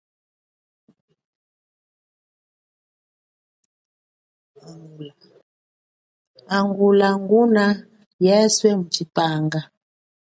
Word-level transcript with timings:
Hangulia 6.49 7.09
nguna 7.21 7.65
yeswe 8.25 8.69
mutshipanga. 8.79 9.59